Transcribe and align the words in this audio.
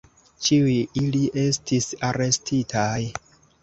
Ĉiuj 0.45 0.73
ili 1.03 1.23
estis 1.43 1.93
arestitaj. 2.11 3.01